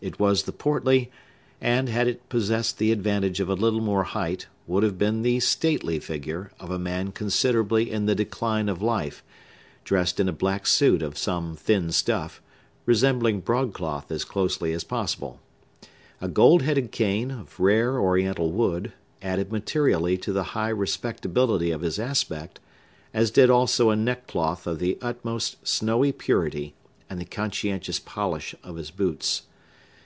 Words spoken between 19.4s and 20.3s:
materially